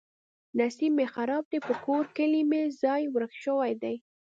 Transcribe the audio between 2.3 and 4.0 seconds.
کې مې ځای ورک شوی دی.